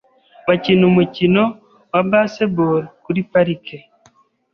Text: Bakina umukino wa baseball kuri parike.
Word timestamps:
Bakina 0.47 0.83
umukino 0.91 1.43
wa 1.91 2.01
baseball 2.09 2.81
kuri 3.03 3.19
parike. 3.31 3.77